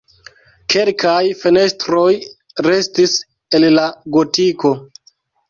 Kelkaj 0.73 1.19
fenestroj 1.41 2.07
restis 2.69 3.15
el 3.61 3.69
la 3.77 3.85
gotiko. 4.19 4.75